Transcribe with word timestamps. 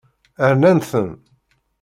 Rnan-ten. 0.51 1.09